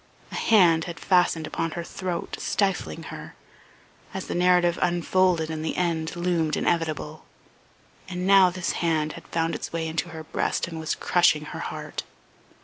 [0.31, 3.35] A hand had fastened upon her throat, stifling her,
[4.15, 7.23] as the narrative unfolded and the end loomed inevitable;
[8.09, 12.01] and now this hand found its way into her breast and was crushing her heart.